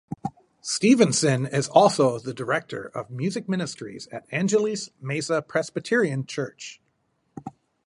[0.63, 6.81] Stevenson is also the director of music ministries at Angeles Mesa Presbyterian Church.